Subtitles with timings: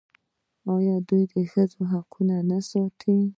[0.75, 3.17] آیا دوی د ښځو حقوق نه ساتي؟